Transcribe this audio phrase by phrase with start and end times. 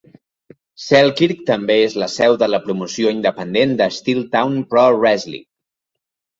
[0.85, 5.49] Selkirk també és la seu de la promoció independent de Steeltown Pro Wrestling.